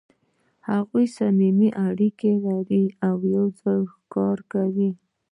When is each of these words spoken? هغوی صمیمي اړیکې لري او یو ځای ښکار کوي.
هغوی 0.69 1.05
صمیمي 1.17 1.69
اړیکې 1.87 2.31
لري 2.45 2.83
او 3.07 3.17
یو 3.35 3.45
ځای 3.61 3.79
ښکار 3.93 4.37
کوي. 4.53 4.89